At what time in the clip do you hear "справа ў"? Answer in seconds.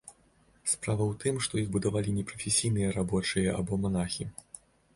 0.71-1.17